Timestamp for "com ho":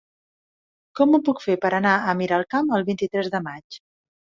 1.01-1.21